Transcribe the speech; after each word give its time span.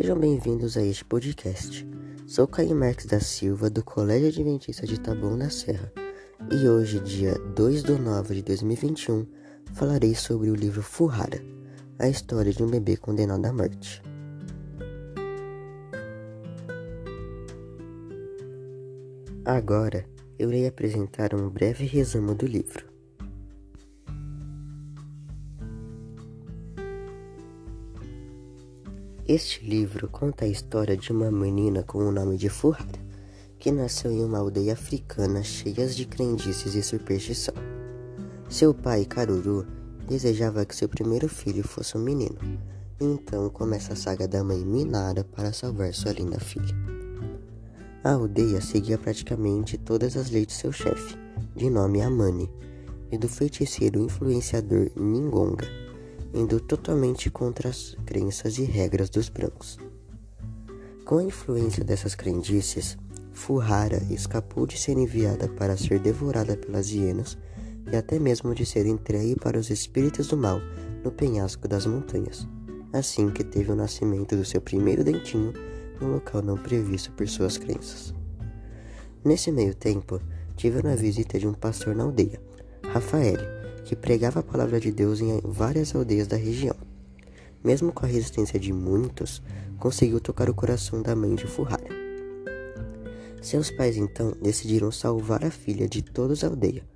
Sejam 0.00 0.16
bem-vindos 0.16 0.76
a 0.76 0.82
este 0.84 1.04
podcast. 1.04 1.84
Sou 2.24 2.46
Caio 2.46 2.76
Marques 2.76 3.04
da 3.06 3.18
Silva, 3.18 3.68
do 3.68 3.82
Colégio 3.82 4.28
Adventista 4.28 4.86
de 4.86 5.00
Taboão 5.00 5.36
da 5.36 5.50
Serra, 5.50 5.92
e 6.52 6.68
hoje, 6.68 7.00
dia 7.00 7.34
2 7.56 7.82
de 7.82 7.98
nove 7.98 8.36
de 8.36 8.42
2021, 8.42 9.26
falarei 9.74 10.14
sobre 10.14 10.50
o 10.50 10.54
livro 10.54 10.82
Furrara, 10.82 11.42
a 11.98 12.08
história 12.08 12.52
de 12.52 12.62
um 12.62 12.68
bebê 12.68 12.96
condenado 12.96 13.44
à 13.44 13.52
morte. 13.52 14.00
Agora, 19.44 20.06
eu 20.38 20.48
irei 20.48 20.68
apresentar 20.68 21.34
um 21.34 21.50
breve 21.50 21.84
resumo 21.86 22.36
do 22.36 22.46
livro. 22.46 22.97
Este 29.28 29.62
livro 29.62 30.08
conta 30.08 30.46
a 30.46 30.48
história 30.48 30.96
de 30.96 31.12
uma 31.12 31.30
menina 31.30 31.82
com 31.82 31.98
o 31.98 32.10
nome 32.10 32.38
de 32.38 32.48
Furrara, 32.48 32.98
que 33.58 33.70
nasceu 33.70 34.10
em 34.10 34.24
uma 34.24 34.38
aldeia 34.38 34.72
africana 34.72 35.42
cheia 35.42 35.86
de 35.86 36.06
crendices 36.06 36.74
e 36.74 36.82
superstição. 36.82 37.54
Seu 38.48 38.72
pai, 38.72 39.04
Caruru, 39.04 39.66
desejava 40.08 40.64
que 40.64 40.74
seu 40.74 40.88
primeiro 40.88 41.28
filho 41.28 41.62
fosse 41.62 41.94
um 41.98 42.00
menino, 42.00 42.38
então 42.98 43.50
começa 43.50 43.92
a 43.92 43.96
saga 43.96 44.26
da 44.26 44.42
mãe 44.42 44.64
Minara 44.64 45.22
para 45.22 45.52
salvar 45.52 45.92
sua 45.92 46.12
linda 46.12 46.40
filha. 46.40 46.74
A 48.02 48.12
aldeia 48.12 48.62
seguia 48.62 48.96
praticamente 48.96 49.76
todas 49.76 50.16
as 50.16 50.30
leis 50.30 50.46
de 50.46 50.54
seu 50.54 50.72
chefe, 50.72 51.18
de 51.54 51.68
nome 51.68 52.00
Amani, 52.00 52.50
e 53.12 53.18
do 53.18 53.28
feiticeiro 53.28 54.00
influenciador 54.00 54.90
Ningonga 54.96 55.87
indo 56.32 56.60
totalmente 56.60 57.30
contra 57.30 57.68
as 57.68 57.96
crenças 58.04 58.58
e 58.58 58.64
regras 58.64 59.08
dos 59.08 59.28
brancos. 59.28 59.78
Com 61.04 61.18
a 61.18 61.24
influência 61.24 61.82
dessas 61.82 62.14
crendices, 62.14 62.98
Furrara 63.32 64.02
escapou 64.10 64.66
de 64.66 64.78
ser 64.78 64.98
enviada 64.98 65.48
para 65.48 65.76
ser 65.76 65.98
devorada 65.98 66.56
pelas 66.56 66.90
hienas 66.90 67.38
e 67.90 67.96
até 67.96 68.18
mesmo 68.18 68.54
de 68.54 68.66
ser 68.66 68.84
entregue 68.84 69.36
para 69.36 69.58
os 69.58 69.70
espíritos 69.70 70.28
do 70.28 70.36
mal 70.36 70.60
no 71.02 71.10
penhasco 71.10 71.66
das 71.66 71.86
montanhas, 71.86 72.46
assim 72.92 73.30
que 73.30 73.44
teve 73.44 73.72
o 73.72 73.76
nascimento 73.76 74.36
do 74.36 74.44
seu 74.44 74.60
primeiro 74.60 75.02
dentinho 75.02 75.52
num 76.00 76.12
local 76.12 76.42
não 76.42 76.56
previsto 76.56 77.12
por 77.12 77.28
suas 77.28 77.56
crenças. 77.56 78.12
Nesse 79.24 79.50
meio 79.50 79.74
tempo, 79.74 80.20
tiveram 80.56 80.90
a 80.90 80.96
visita 80.96 81.38
de 81.38 81.46
um 81.46 81.54
pastor 81.54 81.94
na 81.94 82.04
aldeia, 82.04 82.40
Rafael, 82.92 83.57
que 83.88 83.96
pregava 83.96 84.40
a 84.40 84.42
palavra 84.42 84.78
de 84.78 84.92
Deus 84.92 85.18
em 85.18 85.40
várias 85.42 85.94
aldeias 85.94 86.26
da 86.26 86.36
região. 86.36 86.76
Mesmo 87.64 87.90
com 87.90 88.04
a 88.04 88.08
resistência 88.08 88.60
de 88.60 88.70
muitos, 88.70 89.42
conseguiu 89.78 90.20
tocar 90.20 90.50
o 90.50 90.54
coração 90.54 91.00
da 91.00 91.16
mãe 91.16 91.34
de 91.34 91.46
Furrara. 91.46 91.88
Seus 93.40 93.70
pais 93.70 93.96
então 93.96 94.36
decidiram 94.42 94.92
salvar 94.92 95.42
a 95.42 95.50
filha 95.50 95.88
de 95.88 96.02
todos 96.02 96.44
a 96.44 96.48
aldeia. 96.48 96.86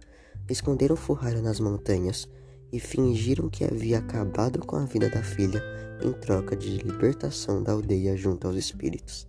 Esconderam 0.50 0.94
Furrara 0.94 1.40
nas 1.40 1.58
montanhas 1.58 2.28
e 2.70 2.78
fingiram 2.78 3.48
que 3.48 3.64
havia 3.64 3.98
acabado 3.98 4.58
com 4.58 4.76
a 4.76 4.84
vida 4.84 5.08
da 5.08 5.22
filha 5.22 5.62
em 6.04 6.12
troca 6.12 6.54
de 6.54 6.76
libertação 6.76 7.62
da 7.62 7.72
aldeia 7.72 8.14
junto 8.18 8.46
aos 8.46 8.56
espíritos. 8.56 9.26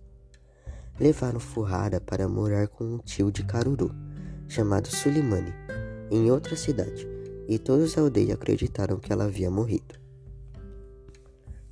Levaram 1.00 1.40
Furrara 1.40 1.98
para 1.98 2.28
morar 2.28 2.68
com 2.68 2.84
um 2.84 2.98
tio 2.98 3.32
de 3.32 3.42
Caruru, 3.42 3.90
chamado 4.46 4.88
Sulimani, 4.88 5.54
em 6.10 6.30
outra 6.30 6.56
cidade, 6.56 7.13
e 7.48 7.58
todos 7.58 7.94
da 7.94 8.02
aldeia 8.02 8.34
acreditaram 8.34 8.98
que 8.98 9.12
ela 9.12 9.24
havia 9.24 9.50
morrido. 9.50 9.94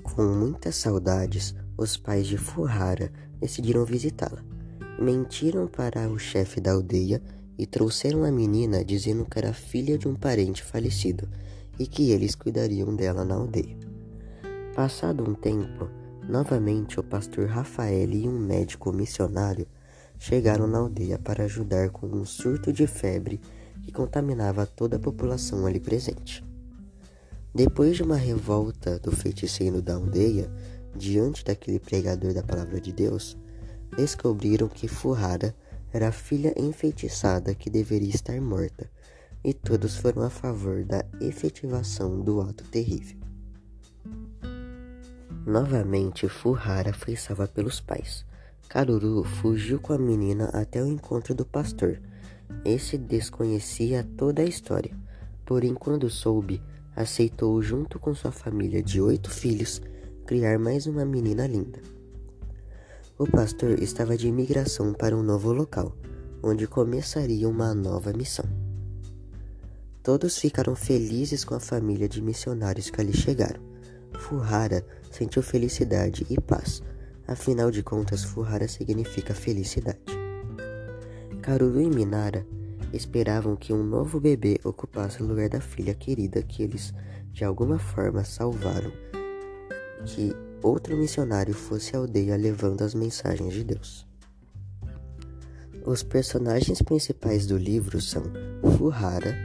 Com 0.03 0.22
muitas 0.22 0.77
saudades, 0.77 1.55
os 1.77 1.97
pais 1.97 2.27
de 2.27 2.37
Furrara 2.37 3.10
decidiram 3.38 3.84
visitá-la. 3.84 4.44
Mentiram 4.99 5.66
para 5.66 6.09
o 6.09 6.19
chefe 6.19 6.61
da 6.61 6.72
aldeia 6.72 7.22
e 7.59 7.66
trouxeram 7.66 8.25
a 8.25 8.31
menina 8.31 8.84
dizendo 8.84 9.25
que 9.25 9.38
era 9.38 9.53
filha 9.53 9.97
de 9.97 10.09
um 10.09 10.15
parente 10.15 10.62
falecido 10.62 11.28
e 11.78 11.87
que 11.87 12.11
eles 12.11 12.34
cuidariam 12.34 12.94
dela 12.94 13.25
na 13.25 13.34
aldeia. 13.34 13.77
Passado 14.75 15.28
um 15.28 15.34
tempo, 15.34 15.88
novamente 16.28 16.99
o 16.99 17.03
pastor 17.03 17.47
Rafael 17.47 18.11
e 18.11 18.28
um 18.28 18.38
médico 18.38 18.93
missionário 18.93 19.66
chegaram 20.19 20.66
na 20.66 20.78
aldeia 20.78 21.19
para 21.19 21.44
ajudar 21.44 21.91
com 21.91 22.06
um 22.06 22.25
surto 22.25 22.72
de 22.72 22.87
febre 22.87 23.41
que 23.82 23.93
contaminava 23.93 24.66
toda 24.66 24.97
a 24.97 25.00
população 25.00 25.66
ali 25.66 25.81
presente. 25.81 26.44
Depois 27.54 27.97
de 27.97 28.03
uma 28.03 28.16
revolta 28.16 28.98
do 28.98 29.10
feiticeiro 29.10 29.82
da 29.82 29.94
aldeia, 29.94 30.50
diante 30.97 31.44
daquele 31.44 31.78
pregador 31.78 32.32
da 32.32 32.43
palavra 32.43 32.81
de 32.81 32.93
Deus, 32.93 33.37
descobriram 33.97 34.69
que 34.69 34.88
Furrara 34.88 35.54
era 35.93 36.09
a 36.09 36.12
filha 36.12 36.54
enfeitiçada 36.56 37.54
que 37.54 37.69
deveria 37.69 38.09
estar 38.09 38.41
morta, 38.41 38.91
e 39.44 39.53
todos 39.53 39.97
foram 39.97 40.22
a 40.22 40.31
favor 40.31 40.84
da 40.84 41.04
efetivação 41.20 42.20
do 42.20 42.41
ato 42.41 42.64
terrível. 42.64 43.19
Novamente, 45.44 46.28
Furrara 46.28 46.93
foi 46.93 47.16
salva 47.16 47.49
pelos 47.49 47.81
pais. 47.81 48.25
Caruru 48.69 49.25
fugiu 49.25 49.81
com 49.81 49.93
a 49.93 49.99
menina 49.99 50.47
até 50.54 50.82
o 50.82 50.87
encontro 50.87 51.34
do 51.34 51.44
pastor, 51.44 52.00
esse 52.64 52.96
desconhecia 52.96 54.06
toda 54.16 54.42
a 54.42 54.44
história, 54.44 54.96
porém, 55.44 55.74
quando 55.74 56.08
soube, 56.08 56.62
aceitou, 56.94 57.60
junto 57.60 57.98
com 57.98 58.14
sua 58.14 58.32
família 58.32 58.82
de 58.82 59.00
oito 59.00 59.30
filhos, 59.30 59.80
criar 60.26 60.58
mais 60.58 60.86
uma 60.86 61.04
menina 61.04 61.46
linda. 61.46 61.80
O 63.18 63.26
pastor 63.26 63.80
estava 63.82 64.16
de 64.16 64.28
imigração 64.28 64.92
para 64.92 65.16
um 65.16 65.22
novo 65.22 65.52
local, 65.52 65.96
onde 66.42 66.66
começaria 66.66 67.48
uma 67.48 67.74
nova 67.74 68.12
missão. 68.12 68.44
Todos 70.02 70.38
ficaram 70.38 70.74
felizes 70.74 71.44
com 71.44 71.54
a 71.54 71.60
família 71.60 72.08
de 72.08 72.20
missionários 72.20 72.90
que 72.90 73.00
ali 73.00 73.12
chegaram. 73.12 73.60
Furrara 74.19 74.84
sentiu 75.10 75.42
felicidade 75.42 76.26
e 76.28 76.40
paz, 76.40 76.82
afinal 77.26 77.70
de 77.70 77.82
contas, 77.82 78.24
Furrara 78.24 78.66
significa 78.66 79.34
felicidade. 79.34 80.22
Caruru 81.42 81.80
e 81.80 81.91
Minara 81.91 82.47
esperavam 82.92 83.56
que 83.56 83.72
um 83.72 83.82
novo 83.82 84.20
bebê 84.20 84.60
ocupasse 84.62 85.20
o 85.20 85.26
lugar 85.26 85.48
da 85.48 85.60
filha 85.60 85.92
querida 85.92 86.41
que 86.41 86.62
eles 86.62 86.94
de 87.32 87.44
alguma 87.44 87.80
forma 87.80 88.22
salvaram, 88.22 88.92
que 90.04 90.32
outro 90.62 90.97
missionário 90.97 91.52
fosse 91.52 91.97
à 91.97 91.98
aldeia 91.98 92.36
levando 92.36 92.82
as 92.82 92.94
mensagens 92.94 93.52
de 93.52 93.64
Deus. 93.64 94.06
Os 95.84 96.04
personagens 96.04 96.81
principais 96.81 97.44
do 97.44 97.58
livro 97.58 98.00
são 98.00 98.22
Furrara, 98.78 99.36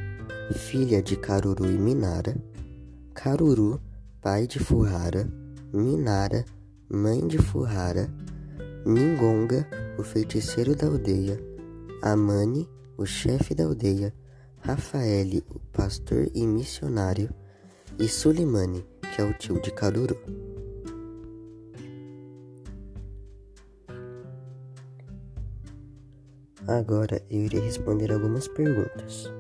filha 0.53 1.01
de 1.01 1.15
Caruru 1.15 1.65
e 1.65 1.79
Minara, 1.79 2.37
Caruru, 3.15 3.81
pai 4.21 4.45
de 4.45 4.59
Furrara, 4.59 5.27
Minara, 5.73 6.45
mãe 6.87 7.25
de 7.25 7.39
Furrara, 7.39 8.07
Ningonga, 8.85 9.67
o 9.97 10.03
feiticeiro 10.03 10.75
da 10.75 10.85
aldeia, 10.85 11.46
Amani, 12.01 12.69
o 12.97 13.05
chefe 13.05 13.55
da 13.55 13.65
aldeia, 13.65 14.13
Rafael, 14.59 15.41
o 15.49 15.59
pastor 15.71 16.29
e 16.33 16.45
missionário, 16.45 17.29
e 17.97 18.07
Sulimani, 18.07 18.85
que 19.13 19.21
é 19.21 19.25
o 19.25 19.33
tio 19.33 19.59
de 19.61 19.71
Caruru. 19.71 20.17
Agora 26.67 27.23
eu 27.29 27.45
irei 27.45 27.61
responder 27.61 28.11
algumas 28.11 28.47
perguntas. 28.47 29.31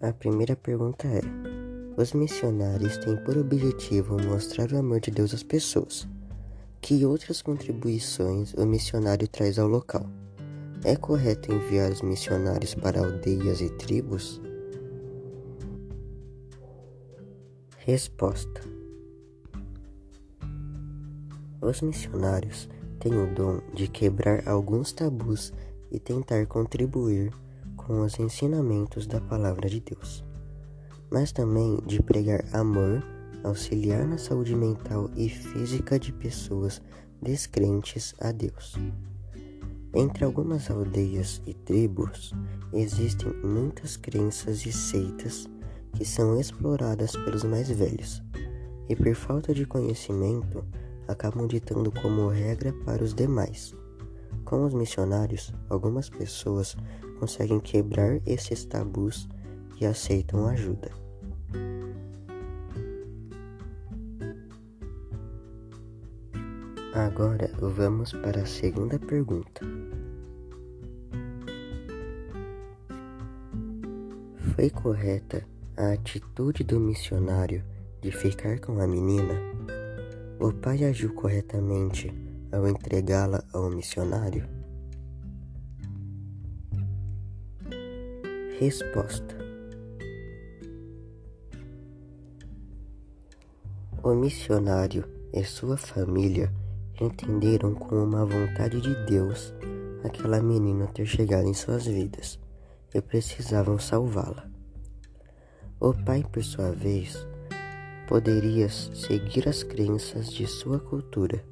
A 0.00 0.12
primeira 0.12 0.56
pergunta 0.56 1.06
é: 1.06 1.51
os 1.96 2.12
missionários 2.14 2.96
têm 2.98 3.16
por 3.16 3.36
objetivo 3.36 4.16
mostrar 4.22 4.72
o 4.72 4.78
amor 4.78 5.00
de 5.00 5.10
Deus 5.10 5.34
às 5.34 5.42
pessoas. 5.42 6.08
Que 6.80 7.04
outras 7.04 7.42
contribuições 7.42 8.54
o 8.54 8.66
missionário 8.66 9.28
traz 9.28 9.58
ao 9.58 9.68
local? 9.68 10.06
É 10.84 10.96
correto 10.96 11.52
enviar 11.52 11.92
os 11.92 12.02
missionários 12.02 12.74
para 12.74 13.00
aldeias 13.00 13.60
e 13.60 13.68
tribos? 13.70 14.40
Resposta: 17.78 18.62
Os 21.60 21.80
missionários 21.82 22.68
têm 22.98 23.14
o 23.14 23.32
dom 23.32 23.60
de 23.74 23.86
quebrar 23.86 24.48
alguns 24.48 24.92
tabus 24.92 25.52
e 25.90 26.00
tentar 26.00 26.46
contribuir 26.46 27.32
com 27.76 28.00
os 28.02 28.18
ensinamentos 28.18 29.06
da 29.06 29.20
Palavra 29.20 29.68
de 29.68 29.80
Deus 29.80 30.24
mas 31.12 31.30
também 31.30 31.78
de 31.86 32.02
pregar 32.02 32.42
amor, 32.54 33.04
auxiliar 33.44 34.06
na 34.06 34.16
saúde 34.16 34.56
mental 34.56 35.10
e 35.14 35.28
física 35.28 35.98
de 35.98 36.10
pessoas 36.10 36.80
descrentes 37.20 38.14
a 38.18 38.32
Deus. 38.32 38.76
Entre 39.94 40.24
algumas 40.24 40.70
aldeias 40.70 41.42
e 41.46 41.52
tribos 41.52 42.32
existem 42.72 43.30
muitas 43.44 43.94
crenças 43.94 44.64
e 44.64 44.72
seitas 44.72 45.46
que 45.94 46.04
são 46.04 46.40
exploradas 46.40 47.12
pelos 47.12 47.44
mais 47.44 47.68
velhos, 47.68 48.22
e 48.88 48.96
por 48.96 49.14
falta 49.14 49.52
de 49.52 49.66
conhecimento 49.66 50.64
acabam 51.06 51.46
ditando 51.46 51.92
como 51.92 52.28
regra 52.28 52.72
para 52.86 53.04
os 53.04 53.12
demais. 53.12 53.74
Com 54.46 54.64
os 54.64 54.72
missionários, 54.72 55.52
algumas 55.68 56.08
pessoas 56.08 56.74
conseguem 57.20 57.60
quebrar 57.60 58.18
esses 58.26 58.64
tabus 58.64 59.28
e 59.78 59.84
aceitam 59.84 60.46
ajuda. 60.46 61.01
Agora 67.06 67.50
vamos 67.58 68.12
para 68.12 68.42
a 68.42 68.46
segunda 68.46 68.96
pergunta. 68.96 69.60
Foi 74.54 74.70
correta 74.70 75.44
a 75.76 75.94
atitude 75.94 76.62
do 76.62 76.78
missionário 76.78 77.64
de 78.00 78.12
ficar 78.12 78.60
com 78.60 78.80
a 78.80 78.86
menina? 78.86 79.34
O 80.38 80.52
pai 80.52 80.84
agiu 80.84 81.12
corretamente 81.12 82.08
ao 82.52 82.68
entregá-la 82.68 83.42
ao 83.52 83.68
missionário? 83.68 84.48
Resposta: 88.60 89.36
O 94.04 94.14
missionário 94.14 95.04
e 95.32 95.42
sua 95.42 95.76
família 95.76 96.61
entenderam 97.00 97.74
como 97.74 98.04
uma 98.04 98.24
vontade 98.24 98.80
de 98.80 98.94
Deus 99.06 99.54
aquela 100.04 100.42
menina 100.42 100.86
ter 100.88 101.06
chegado 101.06 101.46
em 101.48 101.54
suas 101.54 101.86
vidas 101.86 102.38
e 102.94 103.00
precisavam 103.00 103.78
salvá-la. 103.78 104.48
O 105.80 105.92
pai, 105.92 106.24
por 106.30 106.42
sua 106.44 106.70
vez, 106.70 107.26
poderia 108.06 108.68
seguir 108.68 109.48
as 109.48 109.62
crenças 109.62 110.30
de 110.32 110.46
sua 110.46 110.78
cultura, 110.78 111.44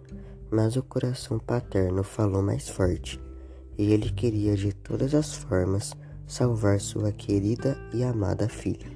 mas 0.51 0.77
o 0.77 0.83
coração 0.83 1.39
paterno 1.39 2.03
falou 2.03 2.43
mais 2.43 2.69
forte 2.69 3.21
e 3.79 3.93
ele 3.93 4.11
queria 4.11 4.57
de 4.57 4.73
todas 4.73 5.15
as 5.15 5.35
formas 5.35 5.95
salvar 6.27 6.81
sua 6.81 7.11
querida 7.13 7.77
e 7.93 8.05
amada 8.05 8.49
filha, 8.49 8.87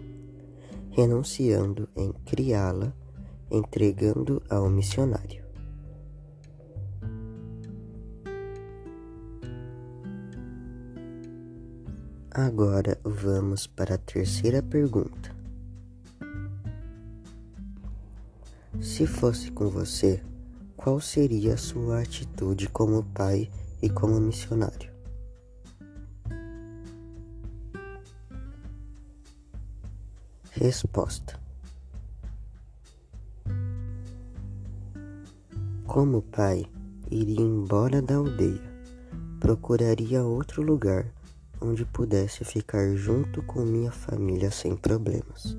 renunciando 0.91 1.89
em 1.97 2.13
criá-la, 2.25 2.93
entregando 3.51 4.43
ao 4.49 4.69
missionário. 4.69 5.44
Agora 12.37 12.99
vamos 13.05 13.65
para 13.65 13.95
a 13.95 13.99
terceira 13.99 14.61
pergunta. 14.61 15.33
Se 18.83 19.07
fosse 19.07 19.53
com 19.53 19.69
você, 19.69 20.21
qual 20.77 21.01
seria 21.01 21.55
a 21.55 21.57
sua 21.57 22.03
atitude 22.03 22.69
como 22.69 23.05
pai 23.05 23.49
e 23.81 23.89
como 23.89 24.19
missionário? 24.19 24.91
Resposta: 30.51 31.39
Como 35.87 36.21
pai, 36.21 36.67
iria 37.09 37.43
embora 37.43 38.03
da 38.03 38.17
aldeia, 38.17 38.61
procuraria 39.39 40.25
outro 40.25 40.61
lugar 40.63 41.15
onde 41.65 41.85
pudesse 41.87 42.45
ficar 42.45 42.95
junto 42.95 43.43
com 43.43 43.61
minha 43.65 43.91
família 43.91 44.51
sem 44.51 44.77
problemas. 44.77 45.57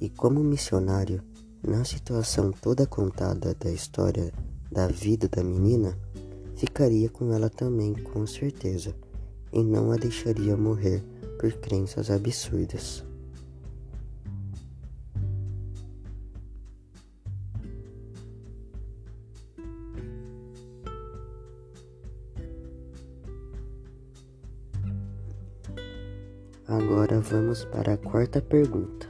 E 0.00 0.08
como 0.08 0.44
missionário, 0.44 1.22
na 1.60 1.84
situação 1.84 2.52
toda 2.52 2.86
contada 2.86 3.54
da 3.54 3.70
história 3.70 4.32
da 4.70 4.86
vida 4.86 5.28
da 5.28 5.42
menina, 5.42 5.98
ficaria 6.56 7.08
com 7.08 7.32
ela 7.32 7.50
também 7.50 7.94
com 7.94 8.24
certeza 8.26 8.94
e 9.52 9.62
não 9.62 9.90
a 9.90 9.96
deixaria 9.96 10.56
morrer 10.56 11.02
por 11.38 11.52
crenças 11.54 12.10
absurdas. 12.10 13.03
Agora 26.76 27.20
vamos 27.20 27.64
para 27.66 27.92
a 27.92 27.96
quarta 27.96 28.42
pergunta. 28.42 29.06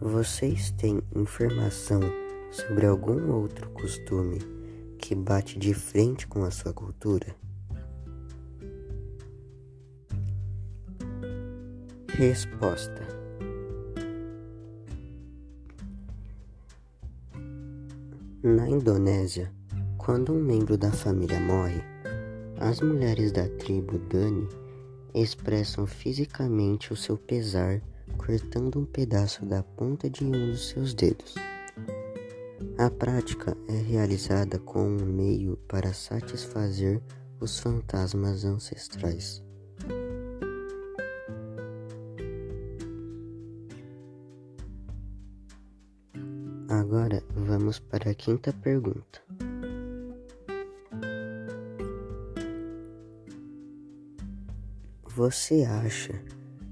Vocês 0.00 0.72
têm 0.72 1.00
informação 1.14 2.00
sobre 2.50 2.86
algum 2.86 3.30
outro 3.30 3.70
costume 3.70 4.40
que 4.98 5.14
bate 5.14 5.56
de 5.56 5.72
frente 5.72 6.26
com 6.26 6.42
a 6.42 6.50
sua 6.50 6.72
cultura? 6.72 7.36
Resposta: 12.08 13.06
Na 18.42 18.68
Indonésia, 18.68 19.52
quando 19.96 20.32
um 20.32 20.42
membro 20.42 20.76
da 20.76 20.90
família 20.90 21.38
morre, 21.38 21.89
as 22.60 22.80
mulheres 22.80 23.32
da 23.32 23.48
tribo 23.48 23.98
Dani 23.98 24.46
expressam 25.14 25.86
fisicamente 25.86 26.92
o 26.92 26.96
seu 26.96 27.16
pesar 27.16 27.80
cortando 28.18 28.78
um 28.78 28.84
pedaço 28.84 29.46
da 29.46 29.62
ponta 29.62 30.10
de 30.10 30.24
um 30.24 30.30
dos 30.30 30.68
seus 30.68 30.92
dedos. 30.92 31.34
A 32.76 32.90
prática 32.90 33.56
é 33.66 33.72
realizada 33.72 34.58
como 34.58 35.02
um 35.02 35.06
meio 35.06 35.56
para 35.66 35.92
satisfazer 35.94 37.00
os 37.40 37.58
fantasmas 37.58 38.44
ancestrais. 38.44 39.42
Agora 46.68 47.22
vamos 47.34 47.78
para 47.78 48.10
a 48.10 48.14
quinta 48.14 48.52
pergunta. 48.52 49.20
Você 55.20 55.64
acha 55.64 56.14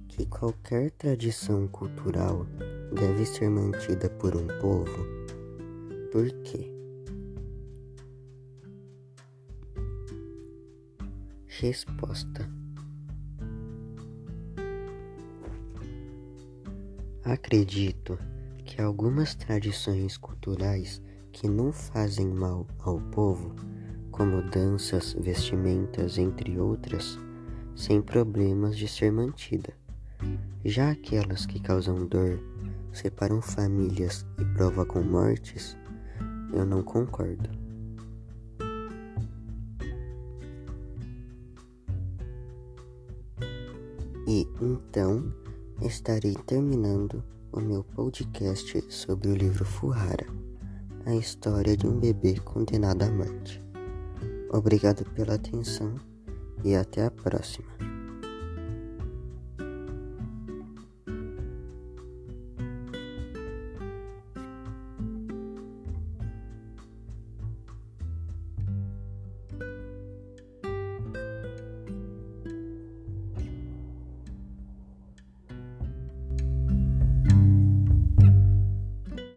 que 0.09 0.25
qualquer 0.25 0.91
tradição 0.93 1.69
cultural 1.69 2.47
deve 2.95 3.27
ser 3.27 3.51
mantida 3.51 4.09
por 4.09 4.35
um 4.35 4.47
povo? 4.59 5.05
Por 6.11 6.31
quê? 6.45 6.73
Resposta: 11.47 12.51
Acredito 17.23 18.19
que 18.65 18.81
algumas 18.81 19.35
tradições 19.35 20.17
culturais 20.17 21.03
que 21.33 21.47
não 21.47 21.71
fazem 21.71 22.29
mal 22.29 22.67
ao 22.79 22.99
povo, 23.11 23.55
como 24.11 24.41
danças, 24.41 25.13
vestimentas, 25.13 26.17
entre 26.17 26.59
outras, 26.59 27.19
sem 27.79 28.03
problemas 28.03 28.77
de 28.77 28.89
ser 28.89 29.13
mantida. 29.13 29.73
Já 30.65 30.91
aquelas 30.91 31.47
que 31.47 31.61
causam 31.61 32.07
dor, 32.07 32.41
separam 32.93 33.41
famílias 33.41 34.27
e 34.37 34.45
provocam 34.57 35.01
mortes, 35.01 35.77
eu 36.53 36.67
não 36.67 36.83
concordo. 36.83 37.49
E 44.27 44.47
então 44.61 45.33
estarei 45.81 46.35
terminando 46.47 47.23
o 47.53 47.61
meu 47.61 47.85
podcast 47.85 48.85
sobre 48.93 49.29
o 49.29 49.37
livro 49.37 49.65
Fuhara, 49.65 50.27
a 51.07 51.15
história 51.15 51.77
de 51.77 51.87
um 51.87 52.01
bebê 52.01 52.41
condenado 52.41 53.05
à 53.05 53.11
morte. 53.11 53.63
Obrigado 54.51 55.05
pela 55.13 55.35
atenção 55.35 55.95
e 56.65 56.75
até 56.75 57.05
a 57.05 57.11
próxima. 57.11 57.88